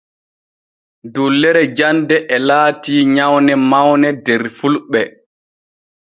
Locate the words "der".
4.25-4.43